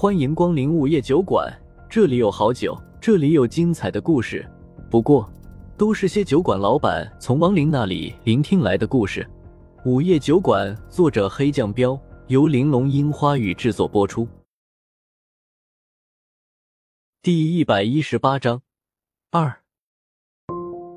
[0.00, 1.46] 欢迎光临午夜酒馆，
[1.86, 4.50] 这里有好酒，这里有精彩的故事。
[4.90, 5.30] 不过，
[5.76, 9.28] 都是些酒馆老板从亡灵那里聆听来的故事。
[9.84, 14.26] 午夜酒馆，作者黑酱标，由玲珑樱花雨制作播出。
[17.20, 18.62] 第一百一十八章
[19.30, 19.54] 二。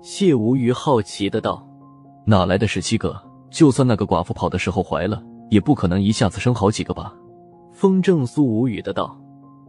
[0.00, 1.66] 谢无鱼好奇的道
[2.24, 3.20] ：“哪来的十七个？
[3.50, 5.20] 就算那个寡妇跑的时候怀了，
[5.50, 7.12] 也不可能一下子生好几个吧？”
[7.74, 9.18] 风正苏无语的道：“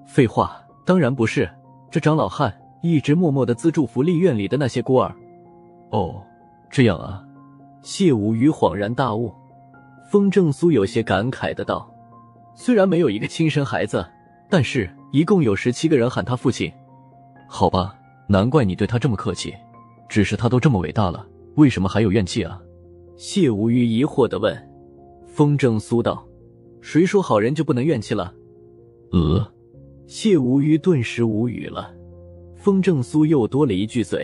[0.05, 1.49] 废话，当然不是。
[1.89, 5.13] 这张老汉一直默默的资助福利院里的那些孤儿。”
[5.89, 6.21] 哦，
[6.69, 7.23] 这样啊。
[7.81, 9.33] 谢无鱼恍然大悟。
[10.11, 11.91] 风正苏有些感慨的道
[12.53, 14.05] ：“虽然没有一个亲生孩子，
[14.49, 16.71] 但是一共有十七个人喊他父亲。
[17.47, 17.95] 好吧，
[18.27, 19.51] 难怪你对他这么客气。”
[20.07, 22.61] 只是他都这么伟大了，为什么还有怨气啊？
[23.17, 24.55] 谢无鱼疑惑的问。
[25.25, 26.23] 风正苏道
[26.85, 28.31] ：“谁说好人就不能怨气了？”
[29.11, 29.43] 呃，
[30.05, 31.91] 谢无鱼顿时无语了。
[32.55, 34.23] 风正苏又多了一句嘴：“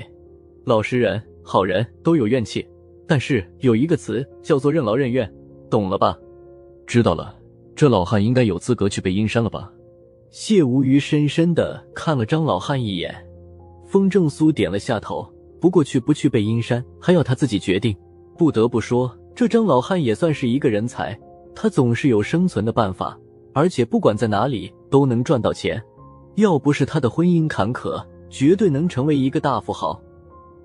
[0.64, 2.64] 老实人、好人都有怨气，
[3.08, 5.28] 但是有一个词叫做任劳任怨，
[5.72, 6.16] 懂了吧？”
[6.86, 7.36] 知道了。
[7.76, 9.74] 这老汉应该有资格去背阴山了吧？
[10.30, 13.16] 谢无鱼深深的看了张老汉一眼。
[13.88, 15.28] 风正苏点了下头。
[15.60, 17.96] 不过去不去背阴山，还要他自己决定。
[18.38, 21.20] 不得不说，这张老汉也算是一个人才，
[21.56, 23.18] 他总是有生存的办法，
[23.54, 25.82] 而且不管在哪里都能赚到钱。
[26.36, 30.00] 要不是他的婚姻坎坷，绝对能成为一个大富豪。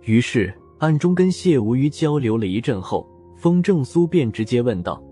[0.02, 5.02] 于是暗中跟谢无鱼交流了一阵后，风正苏便直接问道：“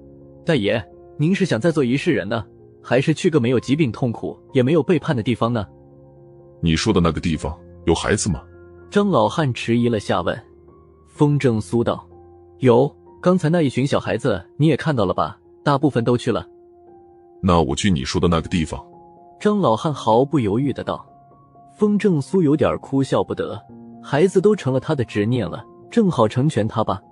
[0.46, 0.82] 大爷，
[1.18, 2.44] 您是想再做一世人呢，
[2.80, 5.66] 还是去个没有疾病痛苦也没有背叛的地方呢？”
[6.62, 8.42] 你说的那个地方有孩子吗？
[8.90, 10.40] 张老汉迟疑了下，问
[11.10, 12.08] ：“风正苏道，
[12.60, 12.90] 有。
[13.20, 15.40] 刚才那一群小孩子你也看到了吧？
[15.64, 16.46] 大部分都去了。
[17.40, 18.80] 那我去你说的那个地方。”
[19.40, 21.04] 张老汉毫不犹豫的道。
[21.76, 23.60] 风正苏有点哭笑不得，
[24.00, 27.02] 孩子都成了他的执念了，正好成全他吧。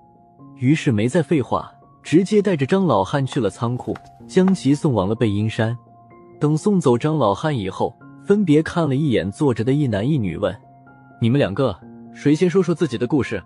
[0.55, 1.69] 于是没再废话，
[2.01, 3.93] 直接带着张老汉去了仓库，
[4.25, 5.77] 将其送往了背阴山。
[6.39, 7.93] 等送走张老汉以后，
[8.23, 10.55] 分别看了一眼坐着的一男一女，问。
[11.19, 11.77] 你们两个
[12.13, 13.43] 谁先说说自己的故事？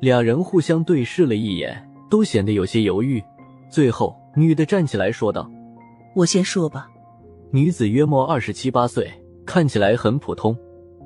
[0.00, 3.22] 俩人互相对视了一眼，都显得有些犹豫。
[3.68, 5.50] 最后，女的站起来说道
[6.14, 6.88] ：“我先说吧。”
[7.50, 9.10] 女子约莫二十七八岁，
[9.46, 10.56] 看起来很普通。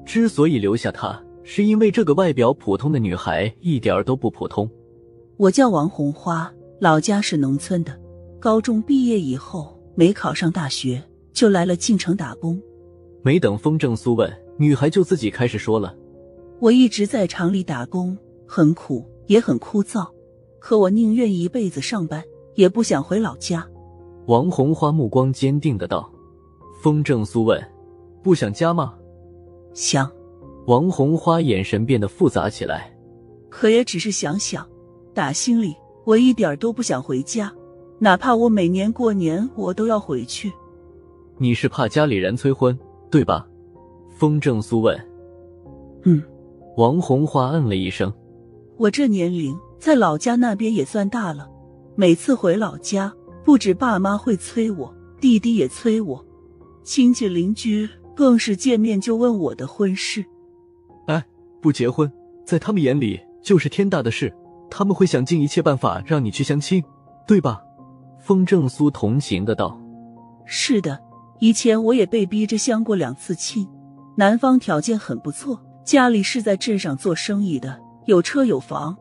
[0.04, 4.68] 之所以留下她，是因为这个外表普通的女孩一点都不普通。
[5.36, 7.98] 我叫王红花，老家是农村的。
[8.40, 11.02] 高中毕业以后，没考上大学，
[11.32, 12.60] 就来了晋城打工。
[13.22, 14.30] 没等风正苏问。
[14.58, 15.96] 女孩就自己开始说了
[16.60, 18.16] ：“我一直在厂里打工，
[18.46, 20.06] 很苦也很枯燥，
[20.60, 22.22] 可我宁愿一辈子上班，
[22.54, 23.66] 也不想回老家。”
[24.26, 26.10] 王红花目光坚定的道。
[26.82, 27.62] 风正苏问
[28.22, 28.94] ：“不想家吗
[29.74, 30.10] ？”“想。”
[30.66, 32.96] 王红花眼神变得复杂起来。
[33.50, 34.66] “可也只是想想，
[35.12, 35.74] 打心里
[36.04, 37.52] 我一点都不想回家，
[37.98, 40.52] 哪怕我每年过年我都要回去。
[41.38, 42.78] ”“你是怕家里人催婚，
[43.10, 43.46] 对吧？”
[44.16, 44.96] 风正苏问
[46.04, 46.22] ：“嗯。”
[46.78, 48.12] 王红花嗯了一声。
[48.78, 51.48] 我这年龄在老家那边也算大了，
[51.94, 53.12] 每次回老家，
[53.44, 56.24] 不止爸妈会催我，弟弟也催我，
[56.82, 60.24] 亲戚邻居更是见面就问我的婚事。
[61.06, 61.22] 哎，
[61.60, 62.10] 不结婚，
[62.46, 64.34] 在他们眼里就是天大的事，
[64.70, 66.82] 他们会想尽一切办法让你去相亲，
[67.26, 67.60] 对吧？
[68.18, 69.78] 风正苏同情的道
[70.46, 70.98] ：“是的，
[71.40, 73.68] 以前我也被逼着相过两次亲。”
[74.16, 78.96] 男方条件很不错，家里是在镇上做生意的，有车有房。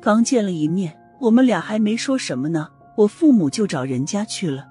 [0.00, 2.66] 刚见了一面，我们俩还没说什么呢，
[2.96, 4.66] 我父母就找人家去了。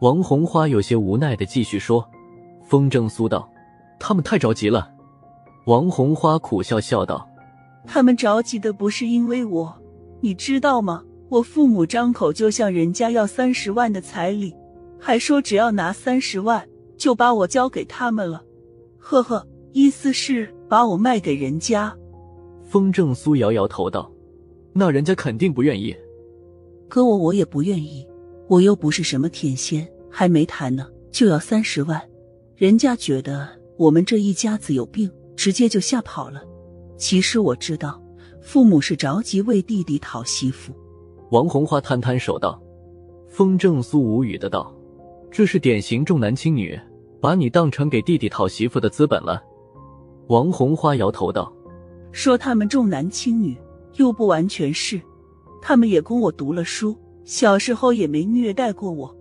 [0.00, 2.04] 王红花有些无奈的继续说
[2.66, 3.48] ：“风正苏道，
[4.00, 4.90] 他们太着急了。”
[5.66, 7.24] 王红花苦笑笑道
[7.86, 9.72] ：“他们着急的不是因为我，
[10.20, 11.04] 你知道吗？
[11.28, 14.52] 我父母张口就向人家要三十万的彩礼，
[14.98, 18.42] 还说只要拿三十万就把我交给他们了。”
[18.98, 21.96] 呵呵，意思是把我卖给人家。
[22.64, 24.10] 风正苏摇摇头道
[24.72, 25.94] ：“那人家肯定不愿意。
[26.88, 28.06] 哥我我也不愿意，
[28.48, 32.00] 我又不是什么天仙，还没谈呢就要三十万，
[32.56, 36.42] 人家觉得我们这一家子有病，直接就吓跑了。
[36.96, 38.02] 其实我知道，
[38.40, 40.72] 父母是着急为弟弟讨媳妇。”
[41.30, 42.60] 王红花摊摊手道
[43.28, 44.74] ：“风正苏无语的道，
[45.30, 46.78] 这是典型重男轻女。”
[47.22, 49.40] 把你当成给弟弟讨媳妇的资本了，
[50.26, 51.54] 王红花摇头道
[52.10, 53.56] ：“说他们重男轻女，
[53.96, 55.00] 又不完全是，
[55.60, 59.14] 他们也供我读了书，小时候也没虐待过我，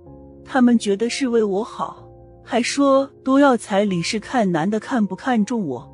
[0.46, 2.08] 他们觉得是为我好，
[2.44, 5.88] 还说都要彩礼是看男的看不看重我。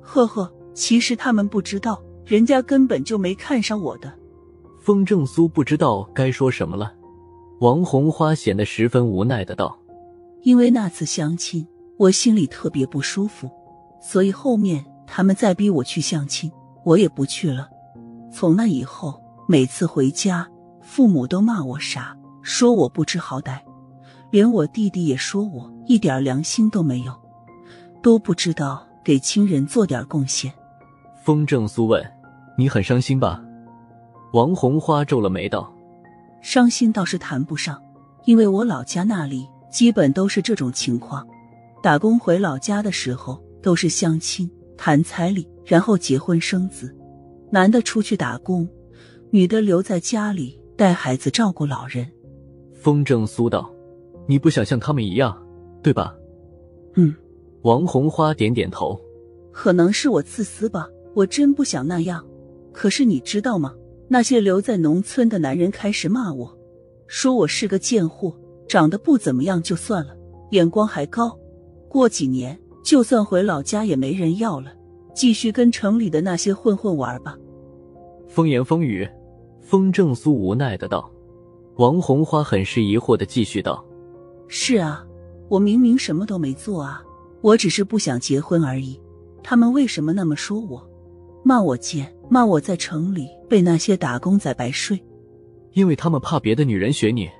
[0.00, 4.12] 呵呵，其实他们不知道，人家根本就没看上我的。
[4.80, 6.92] 风正苏不知道该说什么了。
[7.60, 9.78] 王红花显得十分无奈的道
[10.42, 11.66] ：“因为那次相亲，
[11.96, 13.48] 我心里特别不舒服，
[14.02, 16.52] 所以后面他们再逼我去相亲，
[16.84, 17.68] 我也不去了。
[18.34, 20.44] 从那以后，每次回家，
[20.82, 23.60] 父母都骂我傻，说我不知好歹，
[24.32, 27.14] 连我弟弟也说我一点良心都没有，
[28.02, 30.52] 都不知道给亲人做点贡献。”
[31.22, 32.04] 风正苏问
[32.58, 33.40] ：“你很伤心吧？”
[34.34, 35.72] 王红花皱了眉道。
[36.42, 37.80] 伤心倒是谈不上，
[38.24, 41.24] 因为我老家那里基本都是这种情况。
[41.80, 46.92] 打工回老家的时候，都是相亲谈彩礼，然后结婚生子。
[47.54, 48.68] 男的出去打工，
[49.30, 52.04] 女的留在家里带孩子、照顾老人。
[52.72, 53.72] 风正苏道
[54.26, 55.40] ：“你不想像他们一样，
[55.80, 56.16] 对吧？”
[56.98, 57.14] 嗯。
[57.62, 59.00] 王红花点点头。
[59.52, 62.26] 可能是我自私吧，我真不想那样。
[62.72, 63.72] 可是你知道吗？
[64.08, 66.58] 那些留在农村的男人开始骂我，
[67.06, 68.36] 说我是个贱货，
[68.66, 70.16] 长得不怎么样就算了，
[70.50, 71.38] 眼光还高。
[71.88, 74.72] 过几年就算回老家也没人要了，
[75.14, 77.38] 继续跟城里的那些混混玩吧。
[78.34, 79.08] 风言风语，
[79.60, 81.08] 风正苏无奈的道。
[81.76, 83.84] 王红花很是疑惑的继续道
[84.48, 85.06] ：“是啊，
[85.48, 87.00] 我明明什么都没做啊，
[87.42, 89.00] 我只是不想结婚而已。
[89.40, 90.84] 他们为什么那么说我？”
[91.44, 95.00] 骂我贱，骂我在城里被那些打工仔白睡，
[95.74, 97.30] 因为他们怕别的女人学你。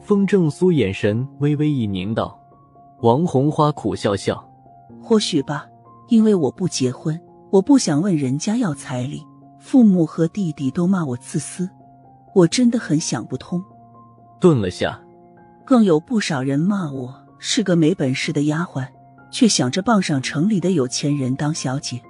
[0.00, 2.38] 风正苏眼神微微一凝，道
[3.02, 4.48] ：“王红花苦笑笑，
[5.02, 5.66] 或许吧，
[6.08, 9.24] 因为我不结婚，我不想问人家要彩礼，
[9.60, 11.68] 父母和弟弟都骂我自私，
[12.34, 13.62] 我真的很想不通。”
[14.40, 15.00] 顿了下，
[15.64, 18.88] 更有不少人骂我是个没本事的丫鬟，
[19.30, 22.00] 却想着傍上城里的有钱人当小姐。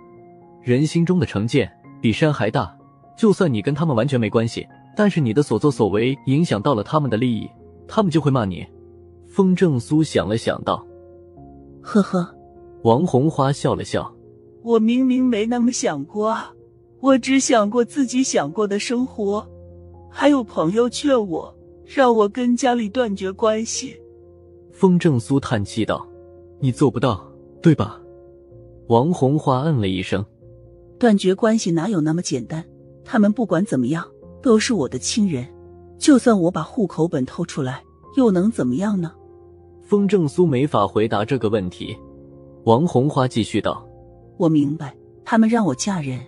[0.63, 1.71] 人心中的成见
[2.01, 2.75] 比山还大，
[3.17, 4.67] 就算你跟他们完全没关系，
[4.97, 7.51] 但是你的所作所为影响到了他们的利益，
[7.89, 8.65] 他们就会骂你。
[9.27, 10.87] 风正苏想了想道
[11.83, 12.35] ：“呵呵。”
[12.83, 14.15] 王红花笑了笑
[14.65, 16.53] ：“我明明没那么想过啊，
[17.01, 19.47] 我只想过自己想过的生活。
[20.11, 21.55] 还有朋友劝我，
[21.85, 23.97] 让我跟家里断绝关系。”
[24.73, 26.07] 风正苏叹气道
[26.59, 27.25] ：“你做不到，
[27.63, 28.01] 对吧？”
[28.89, 30.25] 王红花嗯了一声。
[30.99, 32.65] 断绝关系哪有那么简单？
[33.05, 34.07] 他们不管怎么样
[34.43, 35.47] 都是我的亲人，
[35.99, 37.83] 就算我把户口本偷出来，
[38.17, 39.13] 又能怎么样呢？
[39.83, 41.97] 风正苏没法回答这个问题。
[42.65, 43.87] 王红花继续道
[44.37, 44.95] ：“我明白，
[45.25, 46.21] 他们让我嫁人，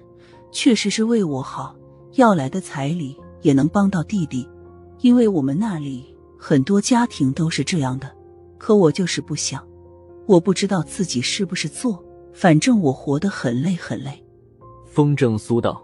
[0.53, 1.75] 确实是为我好，
[2.13, 4.49] 要来的彩礼也能帮到弟弟，
[5.01, 8.09] 因为我们那里很多家庭都是这样的。
[8.59, 9.67] 可我就是不想，
[10.27, 12.01] 我不知道自己是不是做，
[12.33, 14.25] 反正我活得很累很累。”
[14.87, 15.83] 风正苏道：“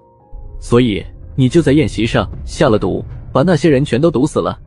[0.61, 1.05] 所以
[1.35, 4.61] 你就在宴席上下了毒，把那些人全都毒死了。”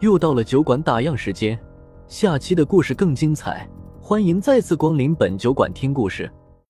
[0.00, 1.58] 又到了酒馆打烊时间，
[2.06, 3.68] 下期的故事更精彩，
[4.08, 6.32] 欢迎再次光临本酒馆听故事。